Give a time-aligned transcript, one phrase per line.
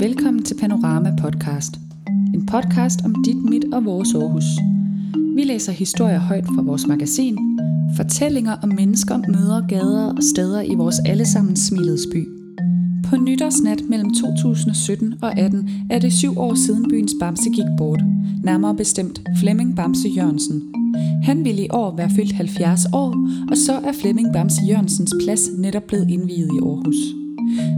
[0.00, 1.72] Velkommen til Panorama Podcast.
[2.34, 4.44] En podcast om dit, mit og vores Aarhus.
[5.36, 7.38] Vi læser historier højt fra vores magasin,
[7.96, 12.28] fortællinger om mennesker, møder, gader og steder i vores allesammen smilets by.
[13.08, 18.02] På nytårsnat mellem 2017 og 18 er det syv år siden byens Bamse gik bort.
[18.44, 20.62] Nærmere bestemt Flemming Bamse Jørgensen.
[21.22, 25.48] Han ville i år være fyldt 70 år, og så er Flemming Bamse Jørgensens plads
[25.58, 27.27] netop blevet indviet i Aarhus.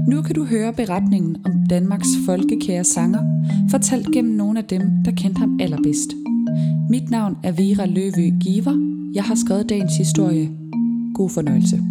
[0.06, 5.10] Nu kan du høre beretningen om Danmarks folkekære sanger, fortalt gennem nogle af dem, der
[5.10, 6.10] kendte ham allerbedst.
[6.90, 9.10] Mit navn er Vera Løvø Giver.
[9.14, 10.50] Jeg har skrevet dagens historie.
[11.14, 11.82] God fornøjelse.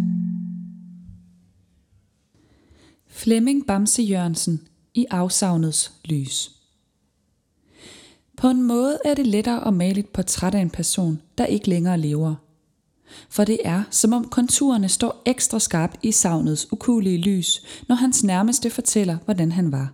[3.08, 4.60] Flemming Bamse Jørgensen
[4.94, 6.50] i afsavnets lys.
[8.36, 11.68] På en måde er det lettere at male et portræt af en person, der ikke
[11.68, 12.34] længere lever.
[13.28, 18.24] For det er, som om konturerne står ekstra skarpt i savnets ukulige lys, når hans
[18.24, 19.92] nærmeste fortæller, hvordan han var.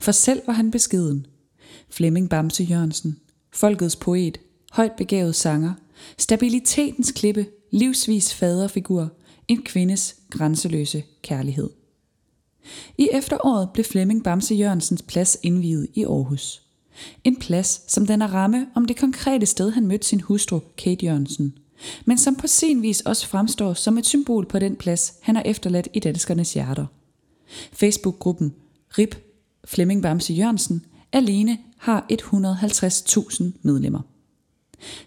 [0.00, 1.26] For selv var han beskeden.
[1.90, 3.16] Flemming Bamse Jørgensen,
[3.52, 4.38] folkets poet,
[4.72, 5.72] højt begavet sanger,
[6.18, 9.08] stabilitetens klippe, livsvis faderfigur,
[9.48, 11.70] en kvindes grænseløse kærlighed.
[12.98, 16.62] I efteråret blev Flemming Bamse Jørgensens plads indviet i Aarhus.
[17.24, 21.06] En plads, som den er ramme om det konkrete sted, han mødte sin hustru, Kate
[21.06, 21.54] Jørgensen,
[22.04, 25.42] men som på sin vis også fremstår som et symbol på den plads, han har
[25.42, 26.86] efterladt i danskernes hjerter.
[27.72, 28.54] Facebook-gruppen
[28.98, 29.16] RIP
[29.64, 34.00] Flemming Bamse Jørgensen alene har 150.000 medlemmer.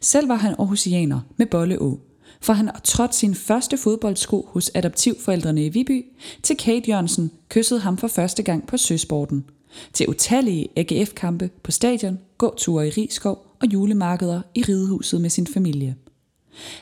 [0.02, 2.00] Selv var han aarhusianer med Bolleå,
[2.42, 6.06] for han trådte sin første fodboldsko hos adoptivforældrene i Viby,
[6.44, 9.46] til Kate Jørgensen kyssede ham for første gang på søsporten,
[9.94, 15.96] til utallige AGF-kampe på stadion, gåture i Rigskov og julemarkeder i ridehuset med sin familie.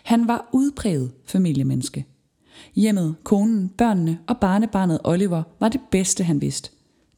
[0.03, 2.05] Han var udpræget familiemenneske.
[2.75, 6.69] Hjemmet, konen, børnene og barnebarnet Oliver var det bedste han vidste.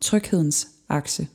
[0.02, 1.28] Tryghedens akse.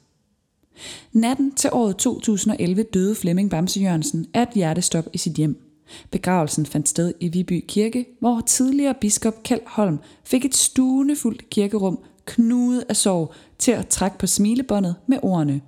[1.13, 5.63] Natten til året 2011 døde Flemming Bamse Jørgensen af et hjertestop i sit hjem.
[6.11, 11.99] Begravelsen fandt sted i Viby Kirke, hvor tidligere biskop Kjeld Holm fik et stuenefuldt kirkerum
[12.25, 15.61] knudet af sorg til at trække på smilebåndet med ordene.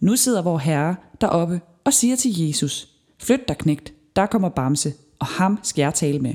[0.00, 4.92] Nu sidder vor Herre deroppe og siger til Jesus, flyt dig knægt, der kommer Bamse,
[5.18, 6.34] og ham skal jeg tale med.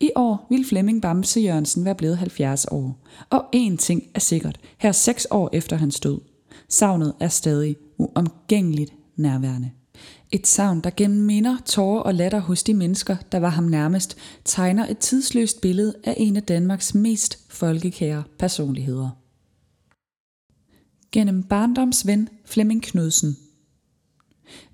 [0.00, 2.98] I år vil Flemming Bamse Jørgensen være blevet 70 år,
[3.30, 6.20] og én ting er sikkert, her seks år efter hans død.
[6.68, 9.70] Savnet er stadig uomgængeligt nærværende.
[10.32, 14.16] Et savn, der gennem minder, tårer og latter hos de mennesker, der var ham nærmest,
[14.44, 19.10] tegner et tidsløst billede af en af Danmarks mest folkekære personligheder.
[21.12, 23.36] Gennem barndomsven Flemming Knudsen.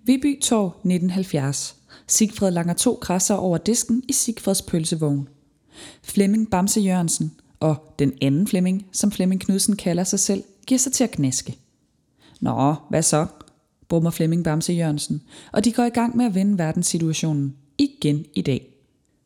[0.04, 1.76] Viby Torv 1970.
[2.06, 5.28] Sigfred langer to krasser over disken i Sigfreds pølsevogn.
[6.02, 10.92] Flemming Bamse Jørgensen og den anden Flemming, som Flemming Knudsen kalder sig selv, giver sig
[10.92, 11.58] til at knæske.
[12.40, 13.26] Nå, hvad så?
[13.88, 18.42] brummer Flemming Bamse Jørgensen, og de går i gang med at vende verdenssituationen igen i
[18.42, 18.74] dag.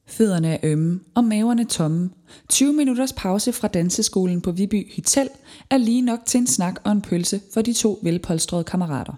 [0.06, 2.10] Fødderne er ømme og maverne tomme.
[2.48, 5.28] 20 minutters pause fra danseskolen på Viby Hotel
[5.70, 9.12] er lige nok til en snak og en pølse for de to velpolstrede kammerater.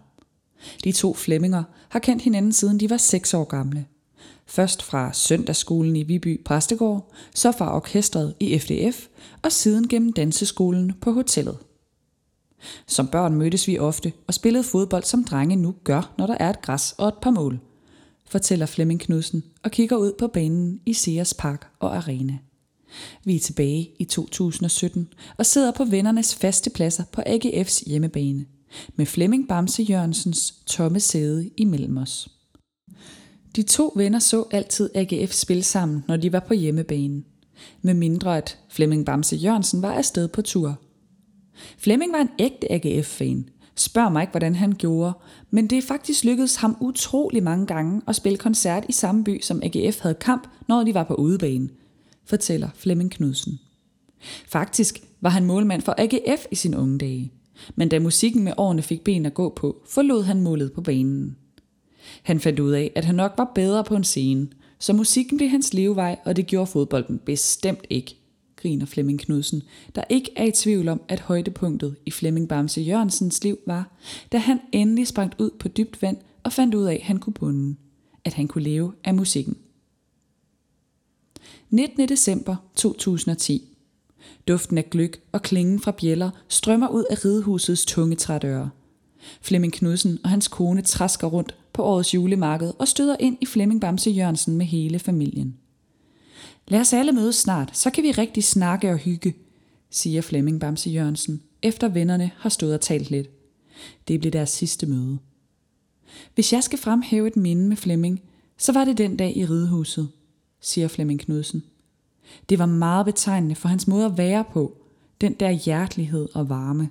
[0.85, 3.87] De to Flemminger har kendt hinanden siden de var 6 år gamle.
[4.47, 9.07] Først fra søndagsskolen i Viby Præstegård, så fra orkestret i FDF
[9.43, 11.59] og siden gennem danseskolen på hotellet.
[12.87, 16.51] Som børn mødtes vi ofte og spillede fodbold, som drenge nu gør, når der er
[16.51, 17.61] et græs og et par mål,
[18.29, 22.39] fortæller Flemming Knudsen og kigger ud på banen i Sears Park og Arena.
[23.25, 25.09] Vi er tilbage i 2017
[25.39, 28.47] og sidder på vennernes faste pladser på AGF's hjemmebane,
[28.97, 32.29] med Flemming Bamse Jørgensens tomme sæde imellem os.
[33.57, 37.23] De to venner så altid AGF spille sammen, når de var på hjemmebane.
[37.83, 40.77] Med mindre at Flemming Bamse Jørgensen var afsted på tur–
[41.79, 43.49] Flemming var en ægte AGF-fan.
[43.77, 45.13] Spørg mig ikke, hvordan han gjorde,
[45.51, 49.41] men det er faktisk lykkedes ham utrolig mange gange at spille koncert i samme by,
[49.43, 51.69] som AGF havde kamp, når de var på udebane,
[52.25, 53.61] fortæller Flemming Knudsen.
[54.47, 57.33] Faktisk var han målmand for AGF i sine unge dage,
[57.75, 61.37] men da musikken med årene fik ben at gå på, forlod han målet på banen.
[62.23, 64.49] Han fandt ud af, at han nok var bedre på en scene,
[64.79, 68.17] så musikken blev hans levevej, og det gjorde fodbolden bestemt ikke
[68.65, 69.63] griner Flemming Knudsen,
[69.95, 73.97] der ikke er i tvivl om, at højdepunktet i Flemming Bamse Jørgensens liv var,
[74.33, 77.33] da han endelig sprang ud på dybt vand og fandt ud af, at han kunne
[77.33, 77.77] bunde.
[78.25, 79.57] At han kunne leve af musikken.
[81.71, 82.09] 19.
[82.09, 83.74] december 2010.
[84.49, 88.71] Duften af gløk og klingen fra bjæller strømmer ud af ridehusets tunge trædøre.
[89.41, 93.81] Flemming Knudsen og hans kone træsker rundt på årets julemarked og støder ind i Flemming
[93.81, 95.57] Bamse Jørgensen med hele familien.
[96.69, 99.35] Lad os alle mødes snart, så kan vi rigtig snakke og hygge,
[99.91, 103.29] siger Flemming Bamse Jørgensen, efter vennerne har stået og talt lidt.
[104.09, 105.19] Det blev deres sidste møde.
[106.35, 108.23] Hvis jeg skal fremhæve et minde med Flemming,
[108.59, 110.09] så var det den dag i ridehuset,
[110.61, 111.63] siger Flemming Knudsen.
[112.49, 114.77] Det var meget betegnende for hans måde at være på,
[115.21, 116.91] den der hjertelighed og varme.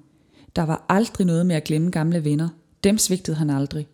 [0.55, 2.49] Der var aldrig noget med at glemme gamle venner.
[2.83, 3.87] Dem svigtede han aldrig,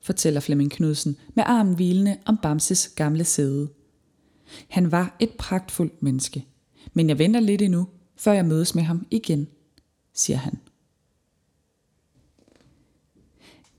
[0.00, 3.68] fortæller Flemming Knudsen med armen hvilende om Bamses gamle sæde.
[4.68, 6.46] Han var et pragtfuldt menneske,
[6.92, 9.48] men jeg venter lidt endnu, før jeg mødes med ham igen,
[10.14, 10.58] siger han.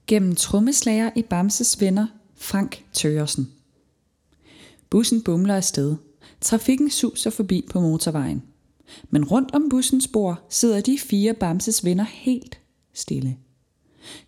[0.08, 3.52] Gennem trommeslager i Bamses venner, Frank Tørsen.
[4.90, 5.96] Bussen bumler afsted.
[6.42, 8.44] Trafikken suser forbi på motorvejen.
[9.10, 12.60] Men rundt om bussens bord sidder de fire Bamses venner helt
[12.94, 13.38] stille.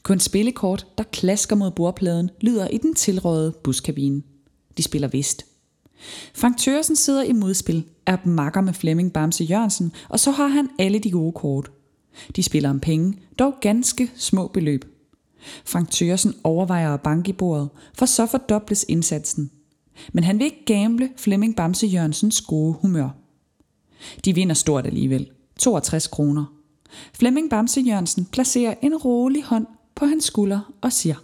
[0.04, 4.22] Kun spillekort, der klasker mod bordpladen, lyder i den tilrådede buskabine.
[4.78, 5.46] De spiller vist.
[6.34, 10.70] Frank Tørsen sidder i modspil, er makker med Flemming Bamse Jørgensen, og så har han
[10.80, 11.72] alle de gode kort.
[12.36, 14.86] De spiller om penge, dog ganske små beløb.
[15.66, 19.52] Frank Tørsen overvejer at banke i bordet, for så fordobles indsatsen.
[20.14, 23.10] Men han vil ikke gamble Flemming Bamse Jørgensens gode humør.
[24.26, 25.30] De vinder stort alligevel.
[25.60, 26.46] 62 kroner.
[27.14, 31.16] Flemming Bamse Jørgensen placerer en rolig hånd på hans skulder og siger,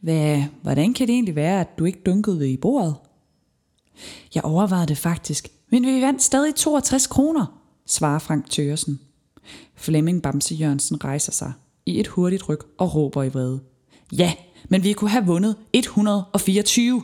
[0.00, 2.94] Hvad, hvordan kan det egentlig være, at du ikke dunkede i bordet?
[4.34, 9.00] Jeg overvejede det faktisk, men vi vandt stadig 62 kroner, svarer Frank Tørsen.
[9.74, 11.52] Flemming Bamse Jørgensen rejser sig
[11.86, 13.60] i et hurtigt ryg og råber i vrede.
[14.12, 14.32] Ja,
[14.68, 17.02] men vi kunne have vundet 124.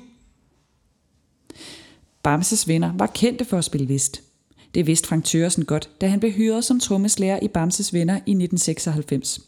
[2.24, 4.22] Bamses venner var kendte for at spille vist.
[4.74, 8.16] Det vidste Frank Tørsen godt, da han blev hyret som trommeslager i Bamses venner i
[8.16, 9.40] 1996.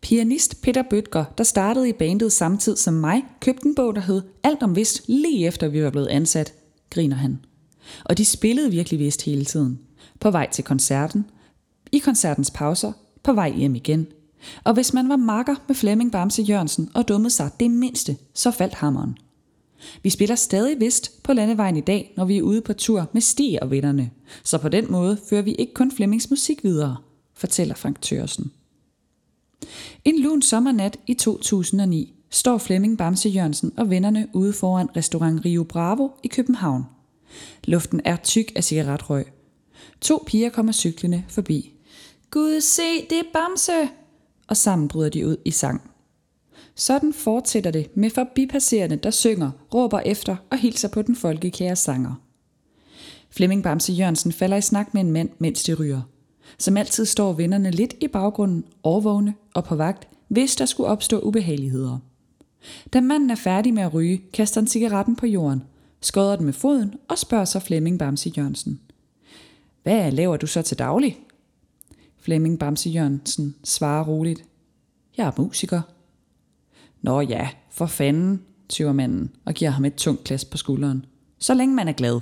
[0.00, 4.22] Pianist Peter Bøtger, der startede i bandet samtidig som mig, købte en bog, der hed
[4.42, 6.54] Alt om vist, lige efter vi var blevet ansat,
[6.90, 7.38] griner han.
[8.04, 9.78] Og de spillede virkelig vist hele tiden.
[10.20, 11.24] På vej til koncerten,
[11.92, 12.92] i koncertens pauser,
[13.22, 14.06] på vej hjem igen.
[14.64, 18.50] Og hvis man var makker med Flemming Bamse Jørgensen og dummede sig det mindste, så
[18.50, 19.18] faldt hammeren.
[20.02, 23.20] Vi spiller stadig vist på landevejen i dag, når vi er ude på tur med
[23.20, 24.10] Stig og vennerne.
[24.44, 26.96] Så på den måde fører vi ikke kun Flemmings musik videre,
[27.34, 28.52] fortæller Frank Tørsen.
[30.04, 35.64] En lun sommernat i 2009 står Flemming Bamse Jørgensen og vennerne ude foran restaurant Rio
[35.64, 36.84] Bravo i København.
[37.64, 39.26] Luften er tyk af cigaretrøg.
[40.00, 41.72] To piger kommer cyklende forbi.
[42.30, 43.88] Gud se, det er Bamse!
[44.48, 45.87] Og sammen bryder de ud i sang.
[46.78, 52.14] Sådan fortsætter det med forbipasserende, der synger, råber efter og hilser på den folkekære sanger.
[53.30, 56.02] Flemming Bamse Jørgensen falder i snak med en mand, mens de ryger.
[56.58, 61.20] Som altid står vennerne lidt i baggrunden, overvågne og på vagt, hvis der skulle opstå
[61.20, 61.98] ubehageligheder.
[62.92, 65.62] Da manden er færdig med at ryge, kaster han cigaretten på jorden,
[66.00, 68.80] skodder den med foden og spørger så Flemming Bamse Jørgensen.
[69.82, 71.18] Hvad laver du så til daglig?
[72.18, 74.44] Flemming Bamse Jørgensen svarer roligt.
[75.16, 75.80] Jeg er musiker.
[77.02, 81.04] Nå ja, for fanden, tyver manden og giver ham et tungt klas på skulderen.
[81.38, 82.20] Så længe man er glad.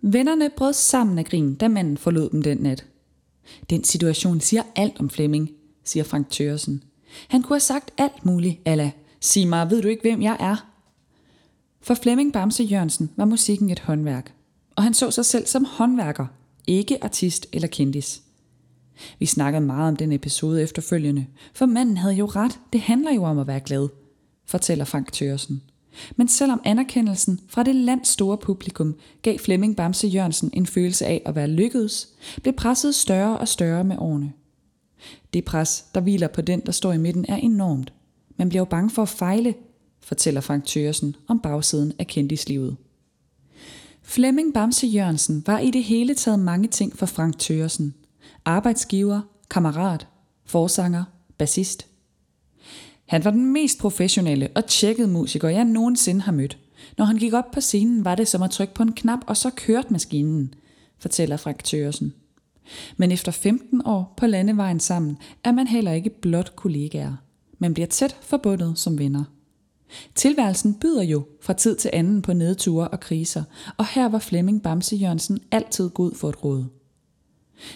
[0.00, 2.86] Vennerne brød sammen af grin, da manden forlod dem den nat.
[3.70, 5.50] Den situation siger alt om Flemming,
[5.84, 6.84] siger Frank Tørsen.
[7.28, 8.90] Han kunne have sagt alt muligt, alla.
[9.20, 10.70] Sig mig, ved du ikke, hvem jeg er?
[11.80, 14.34] For Flemming Bamse Jørgensen var musikken et håndværk,
[14.76, 16.26] og han så sig selv som håndværker,
[16.66, 18.22] ikke artist eller kendis.
[19.18, 23.22] Vi snakkede meget om den episode efterfølgende, for manden havde jo ret, det handler jo
[23.22, 23.88] om at være glad,
[24.46, 25.62] fortæller Frank Tørsen.
[26.16, 31.22] Men selvom anerkendelsen fra det lands store publikum gav Flemming Bamse Jørgensen en følelse af
[31.26, 32.08] at være lykkedes,
[32.42, 34.32] blev presset større og større med årene.
[35.32, 37.92] Det pres, der hviler på den, der står i midten, er enormt.
[38.36, 39.54] Man bliver jo bange for at fejle,
[40.00, 42.76] fortæller Frank Tørsen om bagsiden af kendislivet.
[44.02, 47.94] Flemming Bamse Jørgensen var i det hele taget mange ting for Frank Tørsen.
[48.46, 50.06] Arbejdsgiver, kammerat,
[50.44, 51.04] forsanger,
[51.38, 51.86] bassist–
[53.06, 56.58] han var den mest professionelle og tjekkede musiker, jeg nogensinde har mødt.
[56.98, 59.36] Når han gik op på scenen, var det som at trykke på en knap, og
[59.36, 60.54] så kørte maskinen,
[60.98, 62.14] fortæller Frank Tørsen.
[62.96, 67.16] Men efter 15 år på landevejen sammen, er man heller ikke blot kollegaer.
[67.58, 69.24] Man bliver tæt forbundet som venner.
[70.14, 73.42] Tilværelsen byder jo fra tid til anden på nedture og kriser,
[73.76, 76.64] og her var Flemming Bamse Jørgensen altid god for et råd.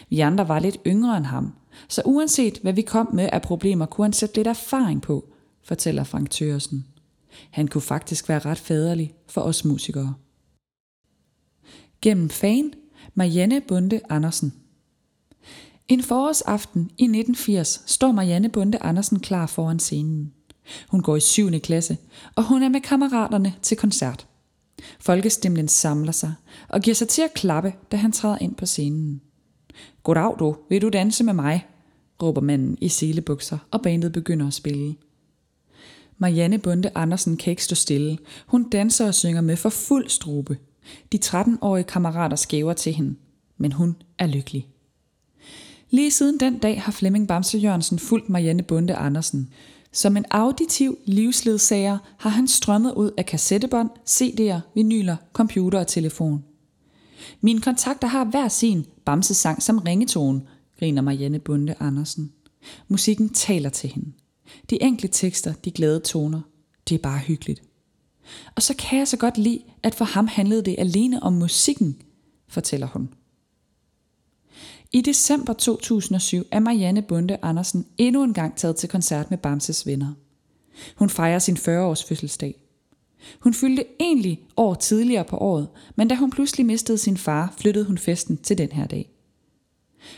[0.08, 1.52] Vi andre var lidt yngre end ham,
[1.88, 5.32] så uanset hvad vi kom med af problemer, kunne han sætte lidt erfaring på,
[5.62, 6.86] fortæller Frank Tørsen.
[7.50, 10.14] Han kunne faktisk være ret faderlig for os musikere.
[12.02, 12.72] Gennem fan
[13.14, 14.52] Marianne Bunde Andersen.
[15.88, 20.32] En forårsaften i 1980 står Marianne Bunde Andersen klar foran scenen.
[20.88, 21.50] Hun går i 7.
[21.60, 21.96] klasse,
[22.34, 24.26] og hun er med kammeraterne til koncert.
[25.00, 26.34] Folkestemlen samler sig
[26.68, 29.20] og giver sig til at klappe, da han træder ind på scenen.
[30.02, 31.66] Goddag du, vil du danse med mig?
[32.22, 34.96] råber manden i selebukser, og bandet begynder at spille.
[36.18, 38.18] Marianne Bunde Andersen kan ikke stå stille.
[38.46, 40.56] Hun danser og synger med for fuld strube.
[41.12, 43.14] De 13-årige kammerater skæver til hende,
[43.56, 44.68] men hun er lykkelig.
[45.90, 49.52] Lige siden den dag har Flemming Bamse Jørgensen fulgt Marianne Bunde Andersen.
[49.92, 56.44] Som en auditiv livsledsager har han strømmet ud af kassettebånd, CD'er, vinyler, computer og telefon.
[57.40, 60.42] Mine kontakter har hver sin Bamse-sang som ringetone,
[60.78, 62.32] griner Marianne Bunde Andersen.
[62.88, 64.12] Musikken taler til hende.
[64.70, 66.40] De enkle tekster, de glade toner,
[66.88, 67.62] det er bare hyggeligt.
[68.56, 71.96] Og så kan jeg så godt lide, at for ham handlede det alene om musikken,
[72.48, 73.08] fortæller hun.
[74.92, 79.86] I december 2007 er Marianne Bunde Andersen endnu en gang taget til koncert med Bamses
[79.86, 80.14] venner.
[80.96, 82.54] Hun fejrer sin 40-års fødselsdag.
[83.40, 87.84] Hun fyldte egentlig år tidligere på året, men da hun pludselig mistede sin far, flyttede
[87.84, 89.10] hun festen til den her dag.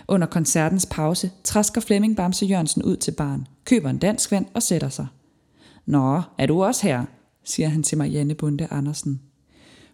[0.09, 4.63] Under koncertens pause træsker Flemming Bamse Jørgensen ud til barn, køber en dansk vand og
[4.63, 5.07] sætter sig.
[5.87, 7.05] Nå, er du også her?
[7.45, 9.21] siger han til Marianne Bunde Andersen.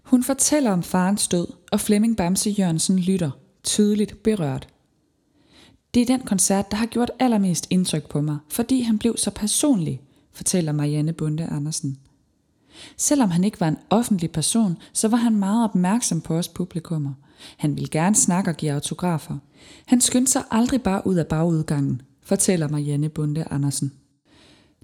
[0.03, 3.31] Hun fortæller om farens død, og Flemming Bamse Jørgensen lytter,
[3.65, 4.69] tydeligt berørt.
[5.95, 9.31] Det er den koncert, der har gjort allermest indtryk på mig, fordi han blev så
[9.31, 10.01] personlig,
[10.33, 11.99] fortæller Marianne Bunde Andersen.
[12.97, 17.13] Selvom han ikke var en offentlig person, så var han meget opmærksom på os publikummer.
[17.57, 19.37] Han ville gerne snakke og give autografer.
[19.87, 23.93] Han skyndte sig aldrig bare ud af bagudgangen, fortæller Marianne Bunde Andersen.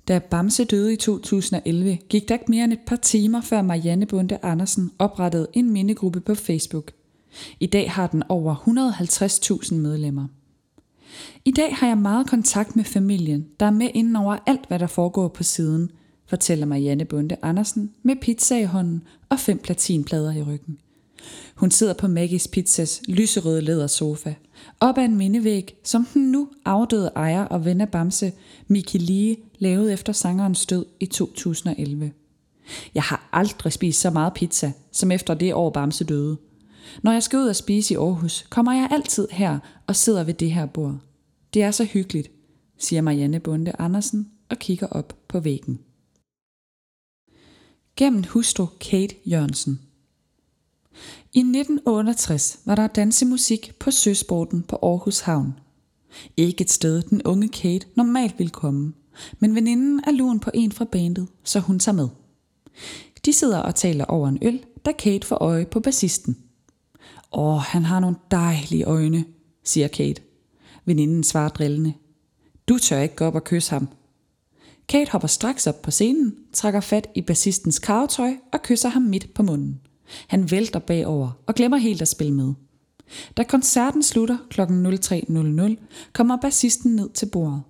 [0.08, 4.06] Da Bamse døde i 2011, gik der ikke mere end et par timer, før Marianne
[4.06, 6.92] Bunde Andersen oprettede en mindegruppe på Facebook.
[7.60, 8.54] I dag har den over
[9.64, 10.26] 150.000 medlemmer.
[11.44, 14.78] I dag har jeg meget kontakt med familien, der er med inden over alt, hvad
[14.78, 15.90] der foregår på siden,
[16.26, 20.78] fortæller Marianne Bunde Andersen med pizza i hånden og fem platinplader i ryggen.
[21.54, 24.34] Hun sidder på Maggies Pizzas lyserøde lædersofa,
[24.80, 28.32] op ad en mindevæg, som den nu afdøde ejer og ven af Bamse,
[28.68, 32.12] Miki Lee, lavede efter sangerens død i 2011.
[32.94, 36.36] Jeg har aldrig spist så meget pizza, som efter det år Bamse døde.
[37.02, 40.34] Når jeg skal ud og spise i Aarhus, kommer jeg altid her og sidder ved
[40.34, 40.96] det her bord.
[41.54, 42.30] Det er så hyggeligt,
[42.78, 45.78] siger Marianne Bunde Andersen og kigger op på væggen.
[47.96, 49.80] Gennem hustru Kate Jørgensen.
[51.32, 55.54] I 1968 var der dansemusik på Søsporten på Aarhus Havn.
[56.36, 58.92] Ikke et sted, den unge Kate normalt ville komme,
[59.38, 62.08] men veninden er lun på en fra bandet, så hun tager med.
[63.24, 66.36] De sidder og taler over en øl, da Kate får øje på bassisten.
[67.32, 69.24] Åh, han har nogle dejlige øjne,
[69.64, 70.22] siger Kate.
[70.84, 71.92] Veninden svarer drillende.
[72.68, 73.88] Du tør ikke gå op og kysse ham.
[74.88, 79.34] Kate hopper straks op på scenen, trækker fat i bassistens karvetøj og kysser ham midt
[79.34, 79.80] på munden.
[80.28, 82.52] Han vælter bagover og glemmer helt at spille med.
[83.36, 84.60] Da koncerten slutter kl.
[84.60, 85.76] 03.00,
[86.12, 87.62] kommer bassisten ned til bordet.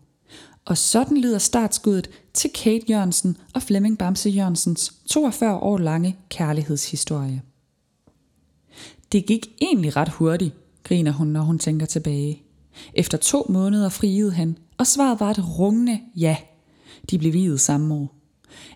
[0.64, 7.42] Og sådan lyder startskuddet til Kate Jørgensen og Flemming Bamse Jørgensens 42 år lange kærlighedshistorie.
[9.12, 12.42] Det gik egentlig ret hurtigt, griner hun, når hun tænker tilbage.
[12.94, 16.36] Efter to måneder friede han, og svaret var et rungende ja.
[17.10, 18.14] De blev viet samme år.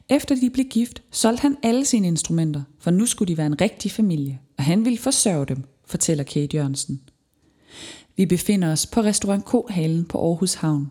[0.08, 3.60] Efter de blev gift, solgte han alle sine instrumenter, for nu skulle de være en
[3.60, 7.00] rigtig familie, og han ville forsørge dem, fortæller Kate Jørgensen.
[8.16, 10.90] Vi befinder os på restaurant K-halen på Aarhus Havn.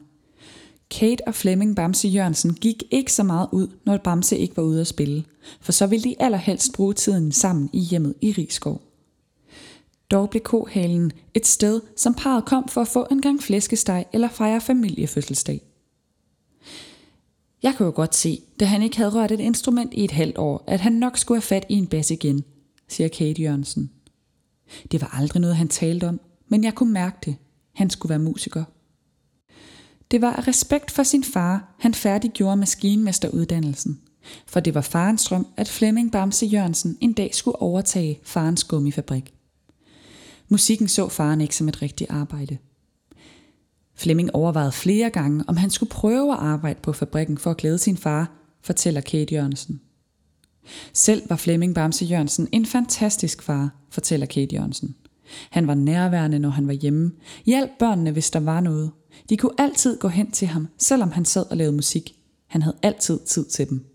[0.91, 4.81] Kate og Flemming Bamse Jørgensen gik ikke så meget ud, når Bamse ikke var ude
[4.81, 5.23] at spille,
[5.61, 8.81] for så ville de allerhelst bruge tiden sammen i hjemmet i Rigskov.
[10.11, 14.29] Dog blev K-halen et sted, som parret kom for at få en gang flæskesteg eller
[14.29, 15.66] fejre familiefødselsdag.
[17.63, 20.37] Jeg kunne jo godt se, da han ikke havde rørt et instrument i et halvt
[20.37, 22.43] år, at han nok skulle have fat i en bas igen,
[22.87, 23.91] siger Kate Jørgensen.
[24.91, 27.35] Det var aldrig noget, han talte om, men jeg kunne mærke det.
[27.73, 28.63] Han skulle være musiker.
[30.11, 34.01] Det var af respekt for sin far, han færdiggjorde maskinmesteruddannelsen.
[34.45, 39.33] For det var farens drøm, at Flemming Bamse Jørgensen en dag skulle overtage farens gummifabrik.
[40.49, 42.57] Musikken så faren ikke som et rigtigt arbejde.
[43.97, 47.77] Flemming overvejede flere gange, om han skulle prøve at arbejde på fabrikken for at glæde
[47.77, 49.81] sin far, fortæller Kate Jørgensen.
[50.93, 54.95] Selv var Flemming Bamse Jørgensen en fantastisk far, fortæller Kate Jørgensen.
[55.49, 57.11] Han var nærværende, når han var hjemme.
[57.45, 58.91] Hjalp børnene, hvis der var noget.
[59.29, 62.15] De kunne altid gå hen til ham, selvom han sad og lavede musik.
[62.47, 63.85] Han havde altid tid til dem.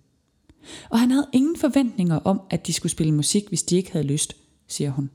[0.90, 4.06] Og han havde ingen forventninger om, at de skulle spille musik, hvis de ikke havde
[4.06, 4.37] lyst,
[4.68, 5.11] siger hun.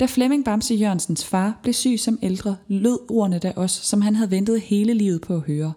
[0.00, 4.16] Da Flemming Bamse Jørgensens far blev syg som ældre, lød ordene da også, som han
[4.16, 5.72] havde ventet hele livet på at høre.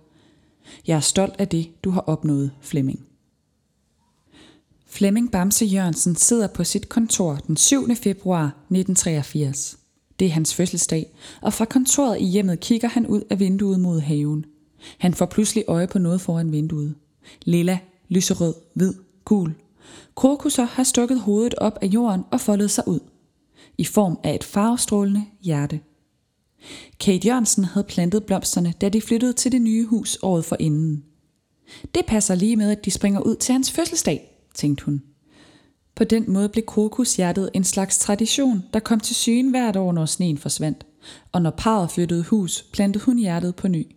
[0.88, 3.06] Jeg er stolt af det, du har opnået, Flemming.
[4.88, 7.96] Flemming Bamse Jørgensen sidder på sit kontor den 7.
[7.96, 9.78] februar 1983.
[10.20, 14.00] Det er hans fødselsdag, og fra kontoret i hjemmet kigger han ud af vinduet mod
[14.00, 14.46] haven.
[14.98, 16.96] Han får pludselig øje på noget foran vinduet.
[17.44, 17.80] Lilla,
[18.10, 18.94] lyserød, hvid,
[19.26, 19.56] gul.
[20.16, 23.00] Krokusser har stukket hovedet op af jorden og foldet sig ud.
[23.82, 25.80] I form af et farvestrålende hjerte.
[27.00, 31.04] Kate Jørgensen havde plantet blomsterne, da de flyttede til det nye hus året for inden.
[31.96, 35.02] Det passer lige med, at de springer ud til hans fødselsdag, tænkte hun.
[35.96, 40.06] På den måde blev krokushjertet en slags tradition, der kom til syne hvert år, når
[40.06, 40.86] sneen forsvandt.
[41.32, 43.96] Og når parret flyttede hus, plantede hun hjertet på ny.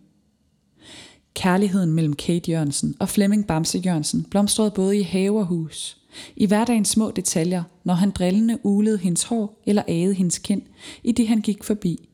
[1.33, 6.04] Kærligheden mellem Kate Jørgensen og Flemming Bamse Jørgensen blomstrede både i have og hus.
[6.35, 10.61] I hverdagens små detaljer, når han drillende ulede hendes hår eller agede hendes kind,
[11.03, 12.09] i det han gik forbi.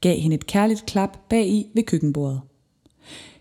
[0.00, 2.40] Gav hende et kærligt klap bag i ved køkkenbordet.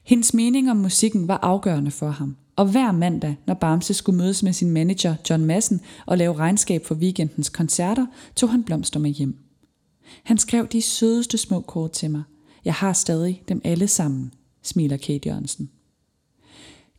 [0.03, 4.43] Hendes mening om musikken var afgørende for ham, og hver mandag, når Bamse skulle mødes
[4.43, 9.11] med sin manager John Madsen og lave regnskab for weekendens koncerter, tog han blomster med
[9.11, 9.37] hjem.
[10.23, 12.23] Han skrev de sødeste små kort til mig.
[12.65, 15.69] Jeg har stadig dem alle sammen, smiler Kate Jørgensen.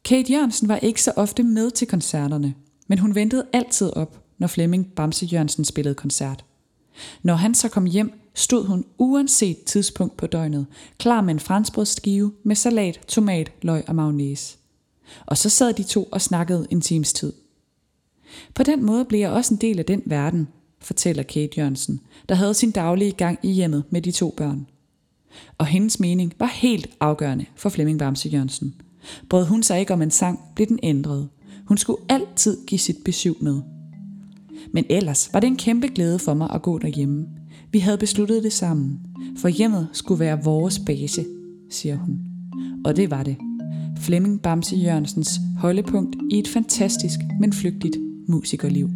[0.04, 2.54] Kate Jørgensen var ikke så ofte med til koncerterne,
[2.92, 6.44] men hun ventede altid op, når Flemming Bamse Jørgensen spillede koncert.
[7.22, 10.66] Når han så kom hjem, stod hun uanset tidspunkt på døgnet,
[10.98, 14.56] klar med en franskbrødsskive med salat, tomat, løg og mayonnaise.
[15.26, 17.32] Og så sad de to og snakkede en times tid.
[18.54, 20.48] På den måde blev jeg også en del af den verden,
[20.80, 24.66] fortæller Kate Jørgensen, der havde sin daglige gang i hjemmet med de to børn.
[25.58, 28.74] Og hendes mening var helt afgørende for Flemming Bamse Jørgensen.
[29.28, 31.28] Brød hun sig ikke om en sang, blev den ændret.
[31.72, 33.60] Hun skulle altid give sit besøg med.
[34.72, 37.26] Men ellers var det en kæmpe glæde for mig at gå derhjemme.
[37.70, 39.00] Vi havde besluttet det sammen,
[39.38, 41.24] for hjemmet skulle være vores base,
[41.70, 42.20] siger hun.
[42.84, 43.36] Og det var det.
[43.98, 47.96] Flemming Bamse Jørgensens holdepunkt i et fantastisk, men flygtigt
[48.28, 48.90] musikerliv.